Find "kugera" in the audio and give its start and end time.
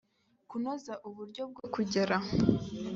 1.73-2.15